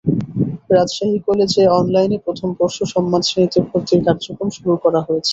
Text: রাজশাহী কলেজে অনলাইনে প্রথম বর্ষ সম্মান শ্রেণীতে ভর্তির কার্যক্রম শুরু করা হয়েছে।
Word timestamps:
রাজশাহী 0.71 1.17
কলেজে 1.27 1.63
অনলাইনে 1.79 2.17
প্রথম 2.25 2.49
বর্ষ 2.59 2.77
সম্মান 2.93 3.21
শ্রেণীতে 3.27 3.59
ভর্তির 3.67 4.01
কার্যক্রম 4.07 4.49
শুরু 4.57 4.73
করা 4.83 4.99
হয়েছে। 5.07 5.29